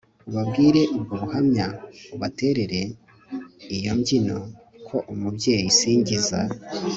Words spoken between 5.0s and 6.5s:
Umubyeyi nsingiza